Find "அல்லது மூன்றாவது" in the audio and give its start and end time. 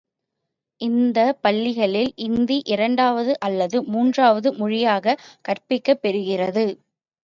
3.39-4.51